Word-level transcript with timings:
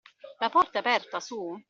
La 0.39 0.49
porta 0.49 0.79
è 0.79 0.79
aperta, 0.79 1.19
su? 1.19 1.55